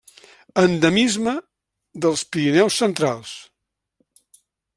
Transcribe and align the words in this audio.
Endemisme 0.61 1.33
dels 2.07 2.25
Pirineus 2.37 2.79
centrals. 2.85 3.37